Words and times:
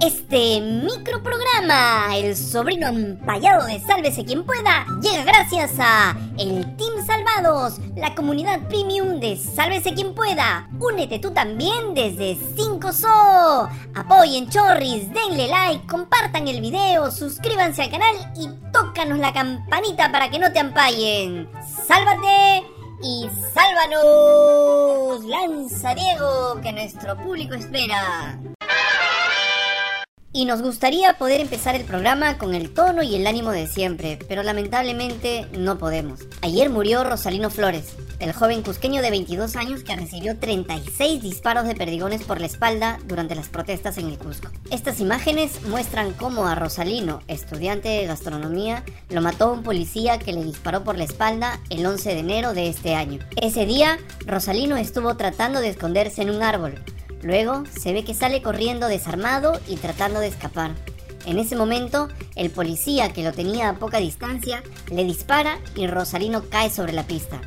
Este 0.00 0.60
microprograma, 0.60 2.16
el 2.16 2.36
sobrino 2.36 2.88
empallado 2.88 3.66
de 3.66 3.80
Sálvese 3.80 4.24
quien 4.24 4.44
pueda, 4.44 4.86
llega 5.02 5.24
gracias 5.24 5.72
a 5.78 6.16
el 6.38 6.76
Team 6.76 7.04
Salvados, 7.06 7.80
la 7.96 8.14
comunidad 8.14 8.66
premium 8.68 9.20
de 9.20 9.36
Sálvese 9.36 9.92
quien 9.92 10.14
pueda. 10.14 10.68
Únete 10.78 11.18
tú 11.18 11.32
también 11.32 11.94
desde 11.94 12.36
5SO. 12.56 13.68
Apoyen 13.94 14.48
Chorris, 14.48 15.12
denle 15.12 15.48
like, 15.48 15.86
compartan 15.86 16.48
el 16.48 16.60
video, 16.60 17.10
suscríbanse 17.10 17.82
al 17.82 17.90
canal 17.90 18.14
y 18.36 18.48
tócanos 18.72 19.18
la 19.18 19.32
campanita 19.32 20.10
para 20.10 20.30
que 20.30 20.38
no 20.38 20.52
te 20.52 20.60
ampallen. 20.60 21.48
¡Sálvate! 21.86 22.64
y 23.02 23.28
sálvanos. 23.54 25.24
Lanza 25.24 25.94
Diego, 25.94 26.60
que 26.62 26.72
nuestro 26.72 27.16
público 27.16 27.54
espera. 27.54 28.38
Y 30.32 30.44
nos 30.44 30.62
gustaría 30.62 31.14
poder 31.14 31.40
empezar 31.40 31.74
el 31.74 31.84
programa 31.84 32.38
con 32.38 32.54
el 32.54 32.72
tono 32.72 33.02
y 33.02 33.16
el 33.16 33.26
ánimo 33.26 33.50
de 33.50 33.66
siempre, 33.66 34.16
pero 34.28 34.44
lamentablemente 34.44 35.48
no 35.58 35.76
podemos. 35.76 36.20
Ayer 36.40 36.70
murió 36.70 37.02
Rosalino 37.02 37.50
Flores, 37.50 37.96
el 38.20 38.32
joven 38.32 38.62
cusqueño 38.62 39.02
de 39.02 39.10
22 39.10 39.56
años 39.56 39.82
que 39.82 39.96
recibió 39.96 40.38
36 40.38 41.20
disparos 41.20 41.66
de 41.66 41.74
perdigones 41.74 42.22
por 42.22 42.38
la 42.38 42.46
espalda 42.46 43.00
durante 43.06 43.34
las 43.34 43.48
protestas 43.48 43.98
en 43.98 44.06
el 44.06 44.18
Cusco. 44.18 44.52
Estas 44.70 45.00
imágenes 45.00 45.62
muestran 45.64 46.12
cómo 46.12 46.46
a 46.46 46.54
Rosalino, 46.54 47.22
estudiante 47.26 47.88
de 47.88 48.06
gastronomía, 48.06 48.84
lo 49.08 49.22
mató 49.22 49.52
un 49.52 49.64
policía 49.64 50.20
que 50.20 50.32
le 50.32 50.44
disparó 50.44 50.84
por 50.84 50.96
la 50.96 51.04
espalda 51.04 51.58
el 51.70 51.84
11 51.84 52.08
de 52.08 52.20
enero 52.20 52.54
de 52.54 52.68
este 52.68 52.94
año. 52.94 53.18
Ese 53.34 53.66
día, 53.66 53.98
Rosalino 54.26 54.76
estuvo 54.76 55.16
tratando 55.16 55.60
de 55.60 55.70
esconderse 55.70 56.22
en 56.22 56.30
un 56.30 56.44
árbol, 56.44 56.80
Luego 57.22 57.64
se 57.66 57.92
ve 57.92 58.04
que 58.04 58.14
sale 58.14 58.42
corriendo 58.42 58.88
desarmado 58.88 59.60
y 59.68 59.76
tratando 59.76 60.20
de 60.20 60.28
escapar. 60.28 60.74
En 61.26 61.38
ese 61.38 61.54
momento, 61.54 62.08
el 62.34 62.50
policía 62.50 63.12
que 63.12 63.22
lo 63.22 63.32
tenía 63.32 63.68
a 63.68 63.78
poca 63.78 63.98
distancia 63.98 64.62
le 64.90 65.04
dispara 65.04 65.58
y 65.74 65.86
Rosalino 65.86 66.48
cae 66.48 66.70
sobre 66.70 66.92
la 66.92 67.06
pista. 67.06 67.40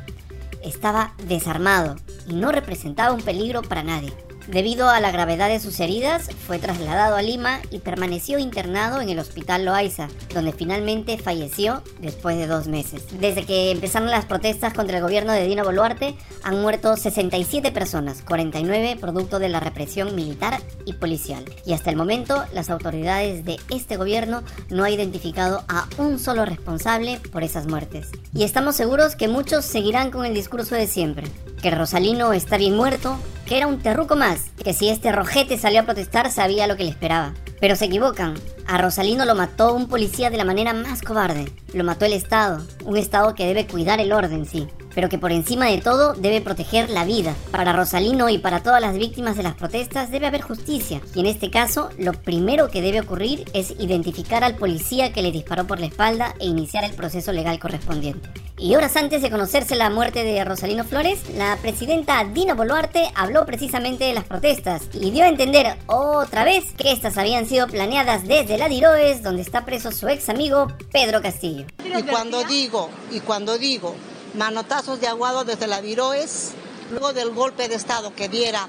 Estaba 0.62 1.14
desarmado 1.26 1.96
y 2.28 2.34
no 2.34 2.52
representaba 2.52 3.12
un 3.12 3.20
peligro 3.20 3.62
para 3.62 3.82
nadie. 3.82 4.12
Debido 4.48 4.90
a 4.90 5.00
la 5.00 5.10
gravedad 5.10 5.48
de 5.48 5.58
sus 5.58 5.80
heridas, 5.80 6.28
fue 6.46 6.58
trasladado 6.58 7.16
a 7.16 7.22
Lima 7.22 7.60
y 7.70 7.78
permaneció 7.78 8.38
internado 8.38 9.00
en 9.00 9.08
el 9.08 9.18
Hospital 9.18 9.64
Loaiza, 9.64 10.08
donde 10.34 10.52
finalmente 10.52 11.16
falleció 11.16 11.82
después 12.00 12.36
de 12.36 12.46
dos 12.46 12.68
meses. 12.68 13.02
Desde 13.18 13.46
que 13.46 13.70
empezaron 13.70 14.10
las 14.10 14.26
protestas 14.26 14.74
contra 14.74 14.98
el 14.98 15.02
gobierno 15.02 15.32
de 15.32 15.46
Dina 15.46 15.64
Boluarte, 15.64 16.14
han 16.42 16.60
muerto 16.60 16.94
67 16.94 17.72
personas, 17.72 18.22
49 18.22 18.98
producto 19.00 19.38
de 19.38 19.48
la 19.48 19.60
represión 19.60 20.14
militar 20.14 20.60
y 20.84 20.92
policial. 20.92 21.44
Y 21.64 21.72
hasta 21.72 21.88
el 21.88 21.96
momento, 21.96 22.44
las 22.52 22.68
autoridades 22.68 23.46
de 23.46 23.56
este 23.70 23.96
gobierno 23.96 24.42
no 24.68 24.84
han 24.84 24.92
identificado 24.92 25.64
a 25.68 25.88
un 25.96 26.18
solo 26.18 26.44
responsable 26.44 27.18
por 27.32 27.44
esas 27.44 27.66
muertes. 27.66 28.10
Y 28.34 28.44
estamos 28.44 28.76
seguros 28.76 29.16
que 29.16 29.28
muchos 29.28 29.64
seguirán 29.64 30.10
con 30.10 30.26
el 30.26 30.34
discurso 30.34 30.74
de 30.74 30.86
siempre, 30.86 31.26
que 31.64 31.70
Rosalino 31.70 32.34
está 32.34 32.58
bien 32.58 32.76
muerto, 32.76 33.18
que 33.46 33.56
era 33.56 33.66
un 33.66 33.78
terruco 33.78 34.16
más, 34.16 34.50
que 34.62 34.74
si 34.74 34.90
este 34.90 35.10
rojete 35.12 35.56
salió 35.56 35.80
a 35.80 35.84
protestar 35.84 36.30
sabía 36.30 36.66
lo 36.66 36.76
que 36.76 36.84
le 36.84 36.90
esperaba. 36.90 37.32
Pero 37.58 37.74
se 37.74 37.86
equivocan. 37.86 38.34
A 38.66 38.76
Rosalino 38.76 39.24
lo 39.24 39.34
mató 39.34 39.72
un 39.72 39.88
policía 39.88 40.28
de 40.28 40.36
la 40.36 40.44
manera 40.44 40.74
más 40.74 41.00
cobarde. 41.00 41.50
Lo 41.72 41.82
mató 41.82 42.04
el 42.04 42.12
Estado, 42.12 42.62
un 42.84 42.98
Estado 42.98 43.34
que 43.34 43.46
debe 43.46 43.66
cuidar 43.66 43.98
el 43.98 44.12
orden, 44.12 44.44
sí 44.44 44.68
pero 44.94 45.08
que 45.08 45.18
por 45.18 45.32
encima 45.32 45.66
de 45.66 45.78
todo 45.78 46.14
debe 46.14 46.40
proteger 46.40 46.90
la 46.90 47.04
vida. 47.04 47.34
Para 47.50 47.72
Rosalino 47.72 48.28
y 48.28 48.38
para 48.38 48.62
todas 48.62 48.80
las 48.80 48.96
víctimas 48.96 49.36
de 49.36 49.42
las 49.42 49.54
protestas 49.54 50.10
debe 50.10 50.26
haber 50.26 50.42
justicia, 50.42 51.00
y 51.14 51.20
en 51.20 51.26
este 51.26 51.50
caso 51.50 51.90
lo 51.98 52.12
primero 52.12 52.68
que 52.68 52.82
debe 52.82 53.00
ocurrir 53.00 53.44
es 53.52 53.72
identificar 53.78 54.44
al 54.44 54.56
policía 54.56 55.12
que 55.12 55.22
le 55.22 55.32
disparó 55.32 55.66
por 55.66 55.80
la 55.80 55.86
espalda 55.86 56.34
e 56.38 56.46
iniciar 56.46 56.84
el 56.84 56.94
proceso 56.94 57.32
legal 57.32 57.58
correspondiente. 57.58 58.28
Y 58.56 58.76
horas 58.76 58.96
antes 58.96 59.20
de 59.20 59.30
conocerse 59.30 59.74
la 59.74 59.90
muerte 59.90 60.22
de 60.22 60.44
Rosalino 60.44 60.84
Flores, 60.84 61.20
la 61.36 61.58
presidenta 61.60 62.24
Dina 62.24 62.54
Boluarte 62.54 63.10
habló 63.16 63.44
precisamente 63.44 64.04
de 64.04 64.14
las 64.14 64.24
protestas 64.24 64.82
y 64.92 65.10
dio 65.10 65.24
a 65.24 65.28
entender 65.28 65.76
otra 65.86 66.44
vez 66.44 66.72
que 66.76 66.92
estas 66.92 67.18
habían 67.18 67.46
sido 67.46 67.66
planeadas 67.66 68.28
desde 68.28 68.56
la 68.56 68.68
Diroes, 68.68 69.22
donde 69.22 69.42
está 69.42 69.64
preso 69.64 69.90
su 69.90 70.08
ex 70.08 70.28
amigo 70.28 70.68
Pedro 70.92 71.20
Castillo. 71.20 71.66
Y 71.84 72.02
cuando 72.04 72.44
digo, 72.44 72.90
y 73.10 73.20
cuando 73.20 73.58
digo 73.58 73.94
manotazos 74.34 75.00
de 75.00 75.08
aguado 75.08 75.44
desde 75.44 75.66
la 75.66 75.80
Diroes. 75.80 76.52
Luego 76.90 77.12
del 77.12 77.30
golpe 77.30 77.68
de 77.68 77.76
Estado 77.76 78.14
que 78.14 78.28
diera 78.28 78.68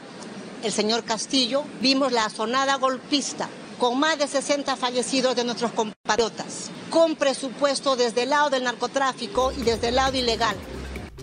el 0.63 0.71
señor 0.71 1.03
Castillo, 1.03 1.63
vimos 1.81 2.11
la 2.11 2.29
sonada 2.29 2.75
golpista 2.75 3.49
con 3.77 3.99
más 3.99 4.17
de 4.17 4.27
60 4.27 4.75
fallecidos 4.77 5.35
de 5.35 5.43
nuestros 5.43 5.71
compatriotas, 5.71 6.71
con 6.89 7.15
presupuesto 7.15 7.95
desde 7.95 8.23
el 8.23 8.29
lado 8.29 8.49
del 8.49 8.63
narcotráfico 8.63 9.51
y 9.51 9.63
desde 9.63 9.89
el 9.89 9.95
lado 9.95 10.17
ilegal. 10.17 10.55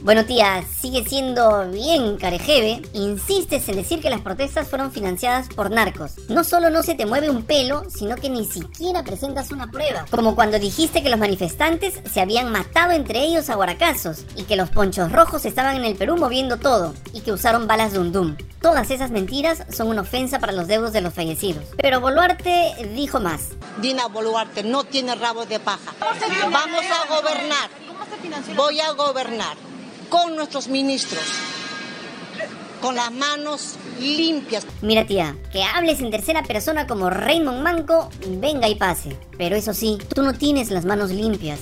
Bueno 0.03 0.25
tía, 0.25 0.65
sigue 0.81 1.05
siendo 1.05 1.65
bien 1.71 2.17
carejeve, 2.17 2.83
insistes 2.93 3.69
en 3.69 3.77
decir 3.77 4.01
que 4.01 4.11
las 4.11 4.21
protestas 4.21 4.67
fueron 4.67 4.91
financiadas 4.91 5.47
por 5.49 5.71
narcos. 5.71 6.15
No 6.29 6.43
solo 6.43 6.71
no 6.71 6.83
se 6.83 6.97
te 6.97 7.07
mueve 7.07 7.31
un 7.31 7.45
pelo, 7.45 7.85
sino 7.89 8.17
que 8.17 8.29
ni 8.29 8.45
siquiera 8.45 9.05
presentas 9.05 9.53
una 9.53 9.71
prueba. 9.71 10.05
Como 10.11 10.35
cuando 10.35 10.59
dijiste 10.59 11.05
que 11.05 11.09
los 11.09 11.21
manifestantes 11.21 12.01
se 12.13 12.21
habían 12.21 12.51
matado 12.51 12.91
entre 12.91 13.23
ellos 13.23 13.49
a 13.49 13.55
guaracazos 13.55 14.25
y 14.35 14.43
que 14.43 14.57
los 14.57 14.71
ponchos 14.71 15.13
rojos 15.13 15.45
estaban 15.45 15.77
en 15.77 15.85
el 15.85 15.95
Perú 15.95 16.17
moviendo 16.17 16.57
todo 16.57 16.95
y 17.13 17.21
que 17.21 17.31
usaron 17.31 17.69
balas 17.69 17.93
de 17.93 18.01
undum. 18.01 18.37
Todas 18.61 18.91
esas 18.91 19.13
mentiras 19.13 19.63
son 19.71 19.87
una 19.87 20.01
ofensa 20.01 20.41
para 20.41 20.53
los 20.53 20.67
deudos 20.67 20.93
de 20.93 21.01
los 21.01 21.15
fallecidos. 21.15 21.63
Pero 21.77 22.01
Boluarte 22.01 22.75
dijo 22.97 23.21
más. 23.21 23.51
Dina 23.81 24.09
Boluarte 24.09 24.65
no 24.65 24.83
tiene 24.83 25.15
rabo 25.15 25.47
de 25.47 25.61
paja. 25.61 25.93
Vamos 26.01 26.85
a 26.91 27.07
gobernar. 27.09 27.71
Voy 28.57 28.81
a 28.81 28.91
gobernar 28.95 29.72
con 30.13 30.37
nuestros 30.37 30.69
ministros, 30.69 31.23
con 32.83 32.97
las 32.97 33.11
manos 33.11 33.77
limpias. 33.99 34.67
Mira 34.83 35.07
tía, 35.07 35.39
que 35.51 35.63
hables 35.65 36.01
en 36.01 36.11
tercera 36.11 36.43
persona 36.43 36.87
como 36.87 37.09
Raymond 37.09 37.63
Manco, 37.63 38.11
venga 38.29 38.69
y 38.69 38.75
pase. 38.75 39.17
Pero 39.39 39.57
eso 39.57 39.73
sí, 39.73 39.97
tú 40.15 40.23
no 40.23 40.35
tienes 40.35 40.71
las 40.71 40.85
manos 40.85 41.13
limpias. 41.13 41.61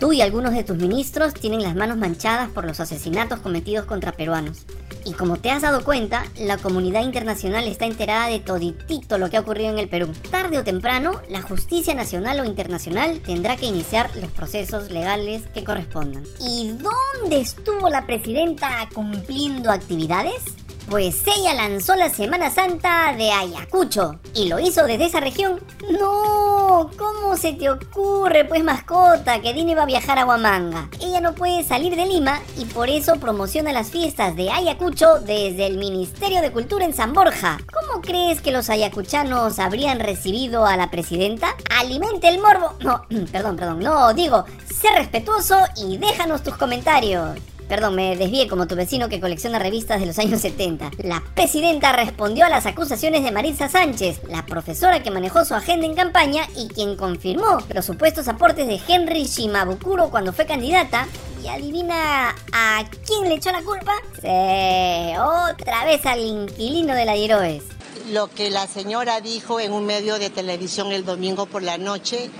Tú 0.00 0.14
y 0.14 0.22
algunos 0.22 0.54
de 0.54 0.64
tus 0.64 0.78
ministros 0.78 1.34
tienen 1.34 1.62
las 1.62 1.74
manos 1.74 1.98
manchadas 1.98 2.48
por 2.48 2.64
los 2.64 2.80
asesinatos 2.80 3.40
cometidos 3.40 3.84
contra 3.84 4.12
peruanos. 4.12 4.64
Y 5.04 5.12
como 5.12 5.36
te 5.36 5.50
has 5.50 5.62
dado 5.62 5.84
cuenta, 5.84 6.24
la 6.38 6.58
comunidad 6.58 7.02
internacional 7.02 7.66
está 7.66 7.86
enterada 7.86 8.28
de 8.28 8.40
toditito 8.40 9.18
lo 9.18 9.30
que 9.30 9.36
ha 9.36 9.40
ocurrido 9.40 9.70
en 9.70 9.78
el 9.78 9.88
Perú. 9.88 10.12
Tarde 10.30 10.58
o 10.58 10.64
temprano, 10.64 11.20
la 11.28 11.42
justicia 11.42 11.94
nacional 11.94 12.40
o 12.40 12.44
internacional 12.44 13.20
tendrá 13.20 13.56
que 13.56 13.66
iniciar 13.66 14.10
los 14.16 14.30
procesos 14.30 14.90
legales 14.90 15.42
que 15.54 15.64
correspondan. 15.64 16.24
¿Y 16.40 16.72
dónde 16.72 17.40
estuvo 17.40 17.88
la 17.88 18.06
presidenta 18.06 18.88
cumpliendo 18.94 19.70
actividades? 19.70 20.42
Pues 20.88 21.22
ella 21.26 21.54
lanzó 21.54 21.94
la 21.94 22.10
Semana 22.10 22.50
Santa 22.50 23.14
de 23.16 23.30
Ayacucho 23.30 24.18
y 24.34 24.48
lo 24.48 24.58
hizo 24.58 24.84
desde 24.84 25.06
esa 25.06 25.20
región. 25.20 25.60
No, 25.90 26.90
¿cómo 26.98 27.36
se 27.36 27.52
te 27.52 27.70
ocurre, 27.70 28.44
pues 28.44 28.62
mascota, 28.62 29.40
que 29.40 29.54
Dini 29.54 29.74
va 29.74 29.84
a 29.84 29.86
viajar 29.86 30.18
a 30.18 30.26
Huamanga? 30.26 30.88
Ella 31.00 31.20
no 31.20 31.34
puede 31.34 31.64
salir 31.64 31.96
de 31.96 32.06
Lima 32.06 32.40
y 32.58 32.66
por 32.66 32.90
eso 32.90 33.16
promociona 33.16 33.72
las 33.72 33.90
fiestas 33.90 34.36
de 34.36 34.50
Ayacucho 34.50 35.20
desde 35.20 35.66
el 35.66 35.78
Ministerio 35.78 36.42
de 36.42 36.52
Cultura 36.52 36.84
en 36.84 36.94
San 36.94 37.12
Borja. 37.12 37.58
¿Cómo 37.72 38.02
crees 38.02 38.40
que 38.40 38.52
los 38.52 38.68
ayacuchanos 38.68 39.58
habrían 39.58 40.00
recibido 40.00 40.66
a 40.66 40.76
la 40.76 40.90
presidenta? 40.90 41.54
Alimente 41.78 42.28
el 42.28 42.40
morbo. 42.40 42.74
No, 42.80 43.06
perdón, 43.32 43.56
perdón, 43.56 43.78
no, 43.80 44.12
digo, 44.12 44.44
sé 44.66 44.88
respetuoso 44.96 45.56
y 45.76 45.96
déjanos 45.96 46.42
tus 46.42 46.56
comentarios. 46.56 47.38
Perdón, 47.72 47.94
me 47.94 48.16
desvié 48.16 48.48
como 48.48 48.66
tu 48.66 48.76
vecino 48.76 49.08
que 49.08 49.18
colecciona 49.18 49.58
revistas 49.58 49.98
de 49.98 50.04
los 50.04 50.18
años 50.18 50.42
70. 50.42 50.90
La 51.04 51.22
presidenta 51.34 51.90
respondió 51.92 52.44
a 52.44 52.50
las 52.50 52.66
acusaciones 52.66 53.24
de 53.24 53.32
Marisa 53.32 53.70
Sánchez, 53.70 54.20
la 54.28 54.44
profesora 54.44 55.02
que 55.02 55.10
manejó 55.10 55.42
su 55.46 55.54
agenda 55.54 55.86
en 55.86 55.94
campaña 55.94 56.42
y 56.54 56.68
quien 56.68 56.96
confirmó 56.96 57.60
los 57.72 57.86
supuestos 57.86 58.28
aportes 58.28 58.66
de 58.66 58.78
Henry 58.86 59.24
Shimabukuro 59.24 60.10
cuando 60.10 60.34
fue 60.34 60.44
candidata. 60.44 61.06
¿Y 61.42 61.48
adivina 61.48 62.34
a 62.52 62.84
quién 63.06 63.30
le 63.30 63.36
echó 63.36 63.50
la 63.50 63.62
culpa? 63.62 63.94
Sí, 64.20 65.16
otra 65.16 65.86
vez 65.86 66.04
al 66.04 66.20
inquilino 66.20 66.94
de 66.94 67.06
la 67.06 67.14
Diroes. 67.14 67.62
Lo 68.10 68.28
que 68.28 68.50
la 68.50 68.66
señora 68.66 69.22
dijo 69.22 69.60
en 69.60 69.72
un 69.72 69.86
medio 69.86 70.18
de 70.18 70.28
televisión 70.28 70.92
el 70.92 71.06
domingo 71.06 71.46
por 71.46 71.62
la 71.62 71.78
noche 71.78 72.30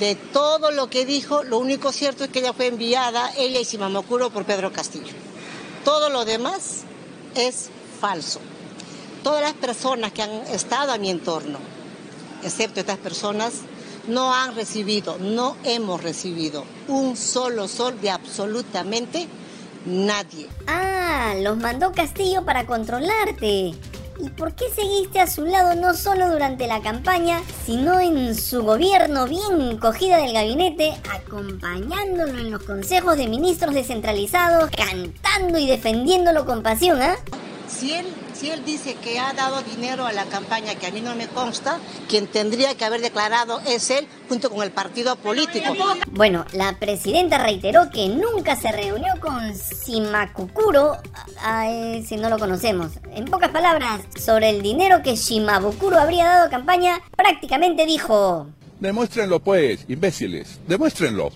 de 0.00 0.14
todo 0.14 0.70
lo 0.70 0.88
que 0.88 1.04
dijo, 1.04 1.44
lo 1.44 1.58
único 1.58 1.92
cierto 1.92 2.24
es 2.24 2.30
que 2.30 2.38
ella 2.38 2.54
fue 2.54 2.66
enviada, 2.66 3.30
ella 3.36 3.60
y 3.60 3.66
Simamokuro, 3.66 4.30
por 4.30 4.46
Pedro 4.46 4.72
Castillo. 4.72 5.12
Todo 5.84 6.08
lo 6.08 6.24
demás 6.24 6.84
es 7.34 7.68
falso. 8.00 8.40
Todas 9.22 9.42
las 9.42 9.52
personas 9.52 10.12
que 10.12 10.22
han 10.22 10.30
estado 10.30 10.92
a 10.92 10.98
mi 10.98 11.10
entorno, 11.10 11.58
excepto 12.42 12.80
estas 12.80 12.96
personas, 12.96 13.52
no 14.08 14.34
han 14.34 14.54
recibido, 14.54 15.18
no 15.18 15.56
hemos 15.64 16.02
recibido 16.02 16.64
un 16.88 17.14
solo 17.14 17.68
sol 17.68 18.00
de 18.00 18.08
absolutamente 18.08 19.28
nadie. 19.84 20.48
Ah, 20.66 21.34
los 21.42 21.58
mandó 21.58 21.92
Castillo 21.92 22.46
para 22.46 22.64
controlarte. 22.64 23.74
¿Y 24.22 24.28
por 24.28 24.52
qué 24.54 24.66
seguiste 24.74 25.18
a 25.20 25.26
su 25.26 25.46
lado 25.46 25.74
no 25.74 25.94
solo 25.94 26.30
durante 26.30 26.66
la 26.66 26.82
campaña, 26.82 27.40
sino 27.64 28.00
en 28.00 28.34
su 28.34 28.62
gobierno 28.62 29.26
bien 29.26 29.78
cogida 29.78 30.18
del 30.18 30.34
gabinete, 30.34 30.92
acompañándolo 31.10 32.38
en 32.38 32.50
los 32.50 32.62
consejos 32.62 33.16
de 33.16 33.28
ministros 33.28 33.74
descentralizados, 33.74 34.70
cantando 34.70 35.58
y 35.58 35.66
defendiéndolo 35.66 36.44
con 36.44 36.62
pasión, 36.62 37.00
¿ah? 37.00 37.16
Si 37.66 37.94
él, 37.94 38.06
si 38.40 38.50
él 38.50 38.64
dice 38.64 38.94
que 38.94 39.18
ha 39.18 39.34
dado 39.34 39.62
dinero 39.62 40.06
a 40.06 40.12
la 40.14 40.24
campaña, 40.24 40.74
que 40.74 40.86
a 40.86 40.90
mí 40.90 41.02
no 41.02 41.14
me 41.14 41.28
consta, 41.28 41.78
quien 42.08 42.26
tendría 42.26 42.74
que 42.74 42.86
haber 42.86 43.02
declarado 43.02 43.60
es 43.66 43.90
él 43.90 44.08
junto 44.30 44.48
con 44.48 44.62
el 44.62 44.70
partido 44.70 45.16
político. 45.16 45.74
Bueno, 46.12 46.46
la 46.52 46.78
presidenta 46.78 47.36
reiteró 47.36 47.90
que 47.90 48.08
nunca 48.08 48.56
se 48.56 48.72
reunió 48.72 49.12
con 49.20 49.52
Shimakukuro, 49.52 50.96
a 51.42 51.68
ese 51.68 52.16
no 52.16 52.30
lo 52.30 52.38
conocemos. 52.38 52.92
En 53.14 53.26
pocas 53.26 53.50
palabras, 53.50 54.00
sobre 54.18 54.48
el 54.48 54.62
dinero 54.62 55.02
que 55.02 55.16
Shimabukuro 55.16 55.98
habría 55.98 56.24
dado 56.24 56.46
a 56.46 56.50
campaña, 56.50 57.02
prácticamente 57.14 57.84
dijo... 57.84 58.46
Demuéstrenlo 58.80 59.40
pues, 59.40 59.84
imbéciles, 59.86 60.60
demuéstrenlo. 60.66 61.30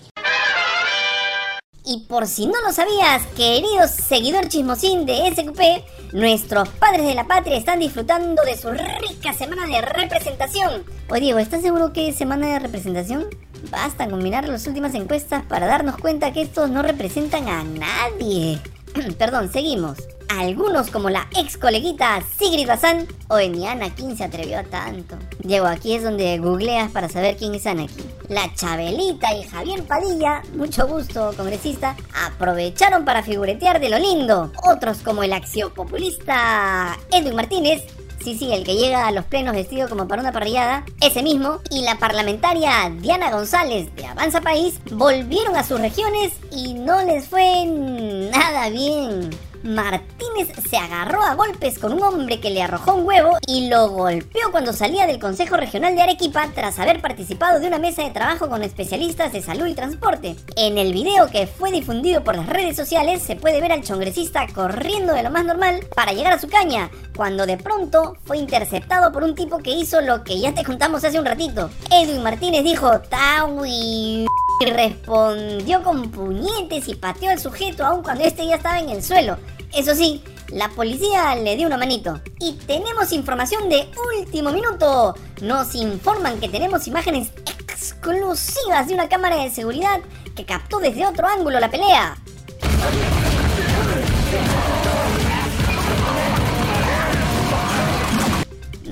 Y 1.87 2.05
por 2.07 2.25
si 2.25 2.47
no 2.47 2.53
lo 2.63 2.71
sabías, 2.71 3.23
queridos 3.37 3.91
seguidor 3.91 4.47
chismosín 4.47 5.05
de 5.05 5.31
SQP, 5.31 6.13
nuestros 6.13 6.67
padres 6.69 7.05
de 7.05 7.13
la 7.13 7.27
patria 7.27 7.57
están 7.57 7.79
disfrutando 7.79 8.41
de 8.43 8.57
su 8.57 8.71
rica 8.71 9.33
semana 9.33 9.67
de 9.67 9.81
representación. 9.81 10.83
Oye 11.09 11.21
Diego, 11.21 11.39
¿estás 11.39 11.61
seguro 11.61 11.93
que 11.93 12.07
es 12.07 12.15
semana 12.15 12.47
de 12.47 12.57
representación? 12.59 13.25
Basta 13.69 14.09
con 14.09 14.23
mirar 14.23 14.47
las 14.47 14.65
últimas 14.65 14.95
encuestas 14.95 15.43
para 15.43 15.67
darnos 15.67 15.97
cuenta 15.97 16.33
que 16.33 16.41
estos 16.41 16.71
no 16.71 16.81
representan 16.81 17.47
a 17.47 17.63
nadie. 17.63 18.59
Perdón, 19.19 19.51
seguimos. 19.51 19.97
Algunos 20.29 20.89
como 20.89 21.09
la 21.09 21.27
ex 21.37 21.57
coleguita 21.57 22.21
Sigrid 22.37 22.67
Bazán 22.67 23.07
o 23.27 23.37
ni 23.37 23.67
Anakin 23.67 24.17
se 24.17 24.23
atrevió 24.23 24.59
a 24.59 24.63
tanto. 24.63 25.17
Diego, 25.39 25.67
aquí 25.67 25.95
es 25.95 26.03
donde 26.03 26.37
googleas 26.39 26.91
para 26.91 27.09
saber 27.09 27.37
quién 27.37 27.55
es 27.55 27.65
Anakin. 27.65 28.05
La 28.29 28.53
Chabelita 28.53 29.33
y 29.35 29.43
Javier 29.43 29.83
Padilla, 29.83 30.41
mucho 30.55 30.87
gusto 30.87 31.33
congresista, 31.37 31.95
aprovecharon 32.25 33.05
para 33.05 33.23
figuretear 33.23 33.79
de 33.79 33.89
lo 33.89 33.99
lindo. 33.99 34.51
Otros 34.63 34.99
como 34.99 35.23
el 35.23 35.33
axiopopulista 35.33 36.97
Edwin 37.11 37.35
Martínez 37.35 37.83
Sí, 38.25 38.35
sí, 38.35 38.51
el 38.51 38.63
que 38.63 38.75
llega 38.75 39.05
a 39.05 39.11
los 39.11 39.25
plenos 39.25 39.53
vestido 39.53 39.87
como 39.87 40.07
para 40.07 40.19
una 40.19 40.31
parrillada, 40.31 40.83
ese 40.99 41.21
mismo, 41.21 41.59
y 41.69 41.83
la 41.83 41.99
parlamentaria 41.99 42.91
Diana 42.97 43.29
González 43.29 43.95
de 43.95 44.07
Avanza 44.07 44.41
País 44.41 44.79
volvieron 44.89 45.55
a 45.55 45.63
sus 45.63 45.79
regiones 45.79 46.33
y 46.51 46.73
no 46.73 47.03
les 47.03 47.27
fue 47.27 47.65
nada 47.67 48.69
bien. 48.69 49.29
Martínez 49.65 50.49
se 50.69 50.77
agarró 50.77 51.23
a 51.23 51.33
golpes 51.33 51.79
con 51.79 51.93
un 51.93 52.03
hombre 52.03 52.39
que 52.39 52.51
le 52.51 52.61
arrojó 52.61 52.93
un 52.93 53.05
huevo 53.05 53.37
y 53.47 53.67
lo 53.67 53.89
golpeó 53.89 54.51
cuando 54.51 54.73
salía 54.73 55.07
del 55.07 55.19
Consejo 55.19 55.57
Regional 55.57 55.95
de 55.95 56.03
Arequipa 56.03 56.49
tras 56.53 56.77
haber 56.77 57.01
participado 57.01 57.59
de 57.59 57.67
una 57.67 57.79
mesa 57.79 58.03
de 58.03 58.11
trabajo 58.11 58.47
con 58.47 58.63
especialistas 58.63 59.33
de 59.33 59.41
salud 59.41 59.65
y 59.65 59.73
transporte. 59.73 60.35
En 60.55 60.77
el 60.77 60.93
video 60.93 61.31
que 61.31 61.47
fue 61.47 61.71
difundido 61.71 62.23
por 62.23 62.35
las 62.35 62.47
redes 62.47 62.75
sociales 62.75 63.23
se 63.23 63.35
puede 63.35 63.59
ver 63.59 63.71
al 63.71 63.83
chongresista 63.83 64.45
corriendo 64.53 65.13
de 65.13 65.23
lo 65.23 65.31
más 65.31 65.45
normal 65.45 65.79
para 65.95 66.13
llegar 66.13 66.33
a 66.33 66.39
su 66.39 66.47
caña, 66.47 66.91
cuando 67.15 67.47
de 67.47 67.57
pronto 67.57 68.17
fue 68.23 68.37
interceptado 68.37 69.11
por 69.11 69.23
un 69.23 69.33
tipo 69.33 69.57
que 69.57 69.71
hizo 69.71 69.99
lo 70.01 70.23
que 70.23 70.39
ya 70.39 70.53
te 70.53 70.63
contamos 70.63 71.03
hace 71.03 71.19
un 71.19 71.25
ratito. 71.25 71.71
Edwin 71.89 72.21
Martínez 72.21 72.63
dijo, 72.63 72.99
Tawi 73.01 74.27
y 74.59 74.65
respondió 74.65 75.83
con 75.83 76.09
puñetes 76.11 76.87
y 76.87 76.95
pateó 76.95 77.29
al 77.29 77.39
sujeto 77.39 77.85
aun 77.85 78.03
cuando 78.03 78.23
este 78.23 78.45
ya 78.45 78.55
estaba 78.55 78.79
en 78.79 78.89
el 78.89 79.03
suelo. 79.03 79.37
Eso 79.73 79.93
sí, 79.93 80.23
la 80.49 80.69
policía 80.69 81.35
le 81.35 81.55
dio 81.55 81.67
una 81.67 81.77
manito. 81.77 82.21
Y 82.39 82.53
tenemos 82.53 83.11
información 83.11 83.67
de 83.69 83.89
último 84.19 84.51
minuto. 84.51 85.15
Nos 85.41 85.75
informan 85.75 86.39
que 86.39 86.49
tenemos 86.49 86.87
imágenes 86.87 87.31
exclusivas 87.47 88.87
de 88.87 88.93
una 88.93 89.09
cámara 89.09 89.37
de 89.43 89.49
seguridad 89.49 89.99
que 90.35 90.45
captó 90.45 90.79
desde 90.79 91.05
otro 91.05 91.27
ángulo 91.27 91.59
la 91.59 91.69
pelea. 91.69 92.17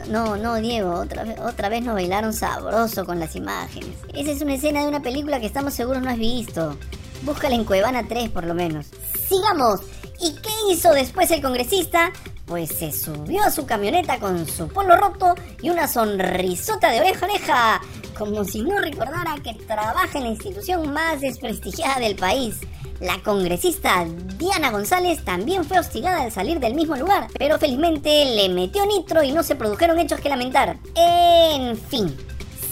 No, 0.09 0.37
no, 0.37 0.55
Diego, 0.55 0.93
otra 0.93 1.23
vez, 1.23 1.39
otra 1.39 1.69
vez 1.69 1.83
nos 1.83 1.95
bailaron 1.95 2.33
sabroso 2.33 3.05
con 3.05 3.19
las 3.19 3.35
imágenes. 3.35 3.97
Esa 4.13 4.31
es 4.31 4.41
una 4.41 4.55
escena 4.55 4.81
de 4.81 4.87
una 4.87 5.01
película 5.01 5.39
que 5.39 5.45
estamos 5.45 5.73
seguros 5.73 6.01
no 6.01 6.09
has 6.09 6.17
visto. 6.17 6.77
Búscala 7.23 7.55
en 7.55 7.63
Cuevana 7.63 8.05
3 8.07 8.29
por 8.29 8.45
lo 8.45 8.53
menos. 8.53 8.87
¡Sigamos! 9.27 9.81
¿Y 10.19 10.33
qué 10.35 10.49
hizo 10.71 10.91
después 10.91 11.31
el 11.31 11.41
congresista? 11.41 12.11
Pues 12.45 12.69
se 12.69 12.91
subió 12.91 13.43
a 13.43 13.51
su 13.51 13.65
camioneta 13.65 14.19
con 14.19 14.45
su 14.47 14.67
polo 14.67 14.95
roto 14.97 15.33
y 15.61 15.69
una 15.69 15.87
sonrisota 15.87 16.91
de 16.91 16.99
oreja 16.99 17.25
a 17.25 17.29
oreja, 17.29 17.81
como 18.17 18.43
si 18.43 18.61
no 18.61 18.79
recordara 18.79 19.35
que 19.43 19.53
trabaja 19.53 20.17
en 20.17 20.25
la 20.25 20.29
institución 20.31 20.91
más 20.91 21.21
desprestigiada 21.21 21.99
del 21.99 22.15
país. 22.15 22.59
La 23.03 23.21
congresista 23.21 24.05
Diana 24.37 24.71
González 24.71 25.25
también 25.25 25.65
fue 25.65 25.77
hostigada 25.77 26.21
al 26.21 26.31
salir 26.31 26.61
del 26.61 26.73
mismo 26.73 26.95
lugar, 26.95 27.27
pero 27.37 27.59
felizmente 27.59 28.23
le 28.33 28.47
metió 28.47 28.85
nitro 28.85 29.21
y 29.23 29.33
no 29.33 29.43
se 29.43 29.55
produjeron 29.55 29.99
hechos 29.99 30.21
que 30.21 30.29
lamentar. 30.29 30.77
En 30.95 31.75
fin, 31.75 32.15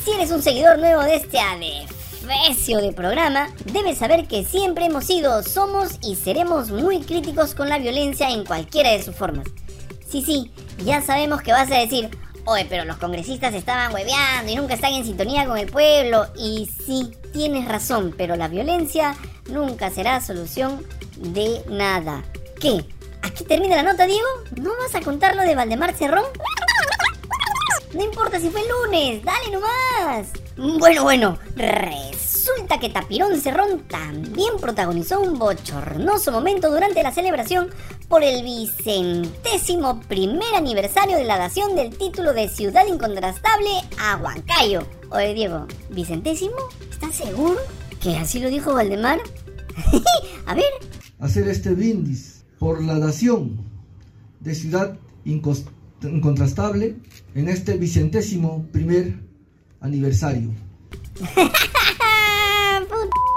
si 0.06 0.12
eres 0.12 0.32
un 0.32 0.42
seguidor 0.42 0.80
nuevo 0.80 1.02
de 1.02 1.16
este 1.16 1.38
ADF 1.38 2.66
de 2.82 2.94
programa, 2.94 3.50
debes 3.74 3.98
saber 3.98 4.26
que 4.30 4.46
siempre 4.46 4.86
hemos 4.86 5.04
sido, 5.04 5.44
somos 5.44 6.00
y 6.02 6.16
seremos 6.16 6.72
muy 6.72 7.02
críticos 7.02 7.54
con 7.54 7.68
la 7.68 7.78
violencia 7.78 8.30
en 8.30 8.46
cualquiera 8.46 8.92
de 8.92 9.04
sus 9.04 9.14
formas. 9.14 9.48
Sí, 10.10 10.22
sí, 10.22 10.50
ya 10.86 11.02
sabemos 11.02 11.42
que 11.42 11.52
vas 11.52 11.70
a 11.70 11.78
decir, 11.78 12.10
oye, 12.46 12.66
pero 12.70 12.86
los 12.86 12.98
congresistas 12.98 13.54
estaban 13.54 13.94
hueveando 13.94 14.52
y 14.52 14.56
nunca 14.56 14.74
están 14.74 14.94
en 14.94 15.06
sintonía 15.06 15.46
con 15.46 15.58
el 15.58 15.68
pueblo. 15.68 16.28
Y 16.36 16.70
sí, 16.86 17.12
tienes 17.34 17.68
razón, 17.68 18.14
pero 18.18 18.36
la 18.36 18.48
violencia 18.48 19.16
nunca 19.50 19.90
será 19.90 20.22
solución 20.22 20.86
de 21.18 21.64
nada. 21.68 22.24
¿Qué? 22.60 22.86
¿Aquí 23.22 23.44
termina 23.44 23.76
la 23.76 23.84
nota, 23.84 24.06
Diego? 24.06 24.28
¿No 24.56 24.72
vas 24.78 24.96
a 24.96 25.02
contar 25.02 25.36
lo 25.36 25.44
de 25.44 25.56
Valdemar 25.56 25.94
Cerrón? 25.94 26.26
No 27.94 28.04
importa 28.04 28.40
si 28.40 28.50
fue 28.50 28.62
el 28.62 28.68
lunes, 28.70 29.24
dale 29.24 29.52
nomás. 29.52 30.28
Bueno, 30.80 31.04
bueno, 31.04 31.38
resulta 32.42 32.80
que 32.80 32.90
Tapirón 32.90 33.40
Cerrón 33.40 33.84
también 33.88 34.54
protagonizó 34.60 35.22
un 35.22 35.38
bochornoso 35.38 36.32
momento 36.32 36.72
durante 36.72 37.04
la 37.04 37.12
celebración 37.12 37.68
por 38.08 38.24
el 38.24 38.44
vicentésimo 38.44 40.00
primer 40.02 40.56
aniversario 40.56 41.18
de 41.18 41.24
la 41.24 41.38
dación 41.38 41.76
del 41.76 41.96
título 41.96 42.34
de 42.34 42.50
Ciudad 42.50 42.88
Incontrastable 42.88 43.70
a 44.00 44.18
Huancayo. 44.18 44.88
Oye, 45.12 45.36
Diego, 45.36 45.68
¿vicentésimo? 45.92 46.56
¿Estás 46.90 47.14
seguro 47.16 47.60
que 48.02 48.18
así 48.18 48.40
lo 48.40 48.50
dijo 48.50 48.74
Valdemar? 48.74 49.20
a 50.48 50.56
ver. 50.56 50.66
Hacer 51.20 51.48
este 51.48 51.76
brindis 51.76 52.44
por 52.58 52.84
la 52.84 52.98
dación 52.98 53.64
de 54.40 54.56
Ciudad 54.56 54.98
Incontrastable 55.26 56.96
en 57.36 57.50
este 57.50 57.78
vicentésimo 57.78 58.66
primer 58.72 59.14
aniversario. 59.80 60.50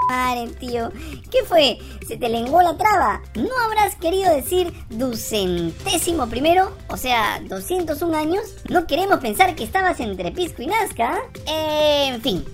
Madre, 0.07 0.47
tío. 0.59 0.91
¿Qué 1.31 1.43
fue? 1.45 1.79
¿Se 2.07 2.17
te 2.17 2.29
lenguó 2.29 2.61
la 2.61 2.77
traba? 2.77 3.21
¿No 3.35 3.49
habrás 3.65 3.95
querido 3.95 4.33
decir 4.33 4.71
ducentésimo 4.89 6.27
primero? 6.27 6.71
O 6.89 6.97
sea, 6.97 7.41
201 7.47 8.15
años. 8.15 8.43
No 8.69 8.85
queremos 8.85 9.19
pensar 9.19 9.55
que 9.55 9.63
estabas 9.63 9.99
entre 9.99 10.31
Pisco 10.31 10.61
y 10.61 10.67
Nazca. 10.67 11.21
en 11.47 12.21
fin. 12.21 12.45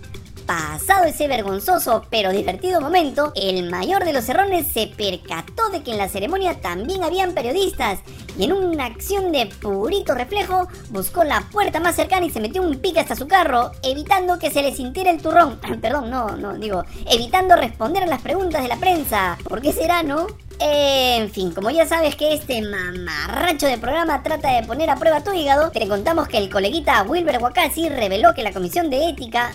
Pasado 0.52 1.06
ese 1.06 1.30
vergonzoso 1.30 2.06
pero 2.10 2.34
divertido 2.34 2.82
momento, 2.82 3.32
el 3.38 3.70
mayor 3.70 4.04
de 4.04 4.12
los 4.12 4.26
cerrones 4.26 4.68
se 4.68 4.88
percató 4.88 5.70
de 5.70 5.82
que 5.82 5.92
en 5.92 5.98
la 5.98 6.10
ceremonia 6.10 6.60
también 6.60 7.06
habían 7.06 7.34
periodistas 7.34 8.00
y 8.38 8.44
en 8.44 8.52
una 8.52 8.88
acción 8.88 9.32
de 9.32 9.46
purito 9.46 10.14
reflejo 10.14 10.68
buscó 10.90 11.24
la 11.24 11.48
puerta 11.54 11.80
más 11.80 11.96
cercana 11.96 12.26
y 12.26 12.32
se 12.32 12.42
metió 12.42 12.62
un 12.64 12.80
pique 12.80 13.00
hasta 13.00 13.16
su 13.16 13.30
carro, 13.30 13.72
evitando 13.82 14.40
que 14.40 14.52
se 14.52 14.62
le 14.62 14.76
sintiera 14.76 15.10
el 15.12 15.22
turrón. 15.22 15.58
Perdón, 15.82 16.10
no, 16.10 16.36
no, 16.36 16.56
digo, 16.56 16.84
evitando 17.10 17.56
responder 17.56 18.04
a 18.04 18.08
las 18.08 18.22
preguntas 18.22 18.62
de 18.62 18.68
la 18.68 18.76
prensa. 18.76 19.38
¿Por 19.48 19.62
qué 19.62 19.72
será, 19.72 20.04
no? 20.04 20.28
En 20.64 21.32
fin, 21.32 21.52
como 21.52 21.72
ya 21.72 21.88
sabes 21.88 22.16
que 22.16 22.34
este 22.34 22.62
mamarracho 22.62 23.66
de 23.66 23.80
programa 23.80 24.22
trata 24.22 24.54
de 24.54 24.68
poner 24.68 24.92
a 24.92 24.96
prueba 24.96 25.24
tu 25.24 25.34
hígado, 25.34 25.72
te 25.72 25.88
contamos 25.88 26.28
que 26.28 26.38
el 26.38 26.52
coleguita 26.52 27.02
Wilber 27.02 27.42
Wakasi 27.42 27.90
reveló 27.90 28.36
que 28.36 28.44
la 28.44 28.54
Comisión 28.54 28.92
de 28.92 29.10
Ética. 29.10 29.54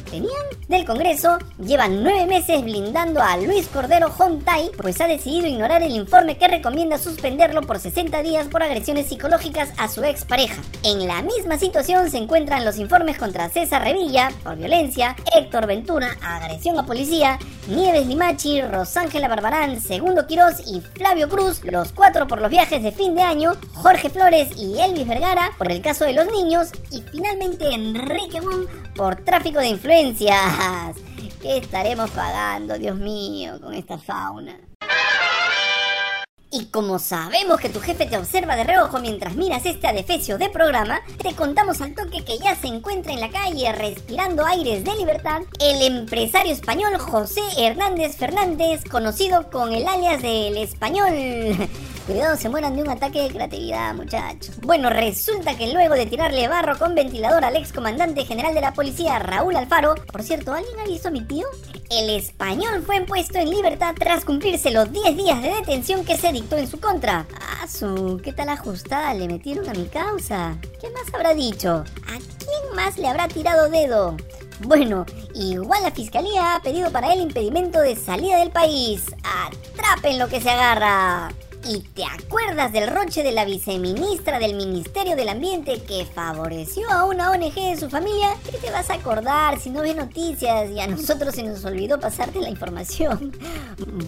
Del 0.67 0.85
Congreso, 0.85 1.39
lleva 1.65 1.87
nueve 1.87 2.27
meses 2.27 2.61
blindando 2.65 3.23
a 3.23 3.37
Luis 3.37 3.69
Cordero 3.69 4.13
Hontai, 4.19 4.73
pues 4.77 5.01
ha 5.01 5.07
decidido 5.07 5.47
ignorar 5.47 5.85
el 5.85 5.95
informe 5.95 6.39
que 6.39 6.49
recomienda 6.49 6.99
suspenderlo 6.99 7.63
por 7.63 7.79
60 7.79 8.23
días 8.25 8.49
por 8.49 8.65
agresiones 8.65 9.07
psicológicas 9.07 9.71
a 9.79 9.87
su 9.89 10.03
expareja. 10.03 10.61
En 10.83 11.07
la 11.07 11.23
misma 11.23 11.57
situación 11.57 12.11
se 12.11 12.19
encuentran 12.19 12.65
los 12.65 12.79
informes 12.79 13.17
contra 13.17 13.49
César 13.49 13.85
Revilla, 13.85 14.31
por 14.43 14.57
violencia, 14.57 15.15
Héctor 15.37 15.69
Ventura, 15.69 16.17
agresión 16.21 16.77
a 16.81 16.85
policía, 16.85 17.39
Nieves 17.69 18.09
Limachi, 18.09 18.61
Rosángela 18.63 19.29
Barbarán, 19.29 19.81
Segundo 19.81 20.27
Quirós 20.27 20.67
y 20.67 20.81
Flavio 20.97 21.29
Cruz, 21.29 21.63
los 21.65 21.93
cuatro 21.93 22.27
por 22.27 22.41
los 22.41 22.51
viajes 22.51 22.83
de 22.83 22.91
fin 22.91 23.15
de 23.15 23.23
año, 23.23 23.53
Jorge 23.75 24.09
Flores 24.09 24.49
y 24.57 24.81
Elvis 24.81 25.07
Vergara 25.07 25.53
por 25.59 25.71
el 25.71 25.83
caso 25.83 26.05
de 26.05 26.15
los 26.15 26.27
niños 26.33 26.73
y 26.91 27.03
finalmente 27.03 27.69
Enrique 27.69 28.41
Wong 28.41 28.67
por 28.95 29.17
tráfico 29.17 29.59
de 29.59 29.69
influencias. 29.69 30.97
¿Qué 31.43 31.59
estaremos 31.59 32.11
pagando, 32.11 32.79
Dios 32.79 32.97
mío, 32.97 33.61
con 33.61 33.75
esta 33.75 33.99
fauna? 33.99 34.57
Y 36.59 36.65
como 36.67 36.99
sabemos 36.99 37.61
que 37.61 37.69
tu 37.69 37.81
jefe 37.81 38.07
te 38.07 38.17
observa 38.17 38.57
de 38.57 38.65
reojo 38.65 38.99
mientras 38.99 39.37
miras 39.37 39.67
este 39.67 39.89
adefesio 39.89 40.39
de 40.39 40.49
programa, 40.49 41.03
te 41.19 41.35
contamos 41.35 41.83
al 41.83 41.95
toque 41.95 42.25
que 42.25 42.39
ya 42.39 42.57
se 42.57 42.69
encuentra 42.69 43.13
en 43.13 43.21
la 43.21 43.29
calle 43.29 43.71
respirando 43.73 44.47
aires 44.47 44.83
de 44.83 44.95
libertad 44.95 45.43
el 45.61 45.83
empresario 45.83 46.55
español 46.55 46.97
José 46.97 47.43
Hernández 47.59 48.17
Fernández, 48.17 48.85
conocido 48.91 49.51
con 49.51 49.75
el 49.75 49.87
alias 49.87 50.23
del 50.23 50.57
español. 50.57 51.69
Cuidado, 52.07 52.37
se 52.37 52.49
mueran 52.49 52.77
de 52.77 52.83
un 52.83 52.89
ataque 52.89 53.23
de 53.23 53.31
creatividad, 53.31 53.93
muchachos. 53.93 54.61
Bueno, 54.61 54.91
resulta 54.91 55.57
que 55.57 55.73
luego 55.73 55.95
de 55.95 56.07
tirarle 56.07 56.47
barro 56.47 56.79
con 56.79 56.95
ventilador 56.95 57.45
al 57.45 57.57
ex 57.57 57.73
comandante 57.73 58.25
general 58.25 58.55
de 58.55 58.61
la 58.61 58.73
policía, 58.75 59.19
Raúl 59.19 59.57
Alfaro, 59.57 59.97
por 60.13 60.23
cierto, 60.23 60.53
¿alguien 60.53 60.79
ha 60.79 60.85
visto 60.85 61.09
a 61.09 61.11
mi 61.11 61.25
tío? 61.25 61.49
El 61.91 62.11
español 62.11 62.85
fue 62.87 63.01
puesto 63.01 63.39
en 63.39 63.51
libertad 63.51 63.93
tras 63.99 64.25
cumplirse 64.25 64.71
los 64.71 64.93
10 64.93 65.17
días 65.17 65.43
de 65.43 65.55
detención 65.55 66.05
que 66.05 66.17
se 66.17 66.31
dictó 66.31 66.57
en 66.57 66.69
su 66.69 66.79
contra. 66.79 67.27
Ah, 67.41 67.67
su, 67.67 68.21
¿qué 68.23 68.33
tal 68.33 68.51
ajustada 68.51 69.13
le 69.13 69.27
metieron 69.27 69.69
a 69.69 69.73
mi 69.73 69.87
causa? 69.87 70.57
¿Qué 70.81 70.89
más 70.91 71.13
habrá 71.13 71.35
dicho? 71.35 71.83
¿A 72.07 72.19
quién 72.19 72.77
más 72.77 72.99
le 72.99 73.09
habrá 73.09 73.27
tirado 73.27 73.69
dedo? 73.69 74.17
Bueno, 74.61 75.07
igual 75.35 75.83
la 75.83 75.91
fiscalía 75.91 76.55
ha 76.55 76.63
pedido 76.63 76.93
para 76.93 77.13
él 77.13 77.21
impedimento 77.21 77.81
de 77.81 77.97
salida 77.97 78.39
del 78.39 78.53
país. 78.53 79.07
Atrapen 79.25 80.21
lo 80.21 80.29
que 80.29 80.41
se 80.41 80.51
agarra. 80.51 81.33
¿Y 81.69 81.81
te 81.81 82.05
acuerdas 82.05 82.73
del 82.73 82.89
roche 82.89 83.25
de 83.25 83.33
la 83.33 83.45
viceministra 83.45 84.39
del 84.39 84.55
Ministerio 84.55 85.17
del 85.17 85.29
Ambiente 85.29 85.83
que 85.83 86.05
favoreció 86.05 86.89
a 86.89 87.05
una 87.05 87.33
ONG 87.33 87.55
de 87.55 87.77
su 87.77 87.91
familia? 87.91 88.37
¿Qué 88.49 88.57
te 88.59 88.71
vas 88.71 88.89
a 88.89 88.95
acordar 88.95 89.59
si 89.59 89.71
no 89.71 89.83
ves 89.83 89.97
noticias 89.97 90.71
y 90.71 90.79
a 90.79 90.87
nosotros 90.87 91.35
se 91.35 91.43
nos 91.43 91.65
olvidó 91.65 91.99
pasarte 91.99 92.41
la 92.41 92.51
información? 92.51 93.33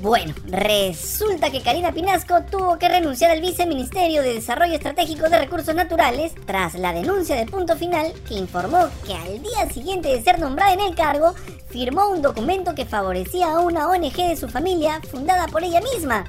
Bueno, 0.00 0.34
resulta 0.46 1.50
que 1.50 1.60
Karina 1.60 1.92
Pinasco 1.92 2.42
tuvo 2.50 2.78
que 2.78 2.88
renunciar 2.88 3.30
al 3.30 3.40
Viceministerio 3.40 4.22
de 4.22 4.34
Desarrollo 4.34 4.74
Estratégico 4.74 5.28
de 5.28 5.38
Recursos 5.38 5.74
Naturales 5.74 6.32
tras 6.46 6.74
la 6.74 6.92
denuncia 6.92 7.36
de 7.36 7.46
punto 7.46 7.76
final 7.76 8.12
que 8.26 8.34
informó 8.34 8.88
que 9.06 9.14
al 9.14 9.42
día 9.42 9.68
siguiente 9.72 10.08
de 10.08 10.22
ser 10.22 10.38
nombrada 10.38 10.72
en 10.72 10.80
el 10.80 10.94
cargo, 10.94 11.34
firmó 11.68 12.08
un 12.08 12.22
documento 12.22 12.74
que 12.74 12.86
favorecía 12.86 13.52
a 13.52 13.60
una 13.60 13.88
ONG 13.88 14.16
de 14.16 14.36
su 14.36 14.48
familia 14.48 15.00
fundada 15.10 15.48
por 15.48 15.64
ella 15.64 15.80
misma 15.80 16.24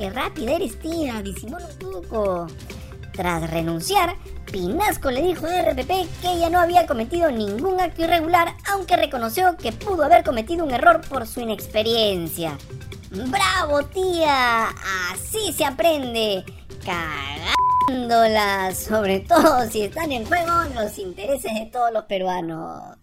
qué 0.00 0.08
rápida 0.08 0.52
eres, 0.52 0.78
tía, 0.78 1.20
disimula 1.22 1.66
un 1.66 1.92
poco. 1.92 2.46
Tras 3.12 3.50
renunciar, 3.50 4.16
Pinasco 4.50 5.10
le 5.10 5.20
dijo 5.20 5.44
a 5.44 5.60
RPP 5.60 6.22
que 6.22 6.32
ella 6.32 6.48
no 6.48 6.58
había 6.58 6.86
cometido 6.86 7.30
ningún 7.30 7.78
acto 7.78 8.04
irregular, 8.04 8.54
aunque 8.72 8.96
reconoció 8.96 9.58
que 9.58 9.72
pudo 9.72 10.04
haber 10.04 10.24
cometido 10.24 10.64
un 10.64 10.70
error 10.70 11.02
por 11.06 11.26
su 11.26 11.40
inexperiencia. 11.40 12.56
¡Bravo, 13.10 13.82
tía! 13.88 14.68
Así 15.12 15.52
se 15.52 15.66
aprende. 15.66 16.44
Cagándola, 17.86 18.74
sobre 18.74 19.20
todo 19.20 19.68
si 19.68 19.82
están 19.82 20.12
en 20.12 20.24
juego 20.24 20.64
los 20.74 20.98
intereses 20.98 21.52
de 21.52 21.66
todos 21.66 21.92
los 21.92 22.04
peruanos. 22.04 22.99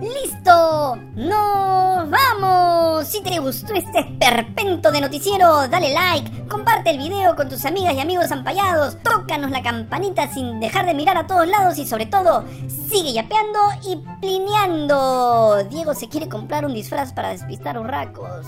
¡Listo! 0.00 0.96
¡Nos 1.14 2.10
vamos! 2.10 3.06
Si 3.06 3.22
te 3.22 3.38
gustó 3.38 3.74
este 3.74 4.00
esperpento 4.00 4.90
de 4.90 5.00
noticiero, 5.00 5.68
dale 5.68 5.92
like, 5.92 6.46
comparte 6.48 6.90
el 6.90 6.98
video 6.98 7.36
con 7.36 7.50
tus 7.50 7.64
amigas 7.66 7.94
y 7.94 8.00
amigos 8.00 8.32
ampallados, 8.32 8.96
tócanos 9.02 9.50
la 9.50 9.62
campanita 9.62 10.32
sin 10.32 10.58
dejar 10.58 10.86
de 10.86 10.94
mirar 10.94 11.18
a 11.18 11.26
todos 11.26 11.46
lados 11.46 11.76
y 11.78 11.86
sobre 11.86 12.06
todo, 12.06 12.44
sigue 12.88 13.12
yapeando 13.12 13.58
y 13.86 14.02
plineando. 14.20 15.64
Diego 15.64 15.94
se 15.94 16.08
quiere 16.08 16.28
comprar 16.28 16.64
un 16.64 16.72
disfraz 16.72 17.12
para 17.12 17.28
despistar 17.30 17.78
urracos. 17.78 18.46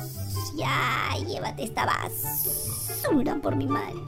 Ya, 0.57 1.17
llévate 1.27 1.65
esta 1.65 1.85
basura 1.85 3.37
por 3.43 3.57
mi 3.57 3.67
madre. 3.67 4.07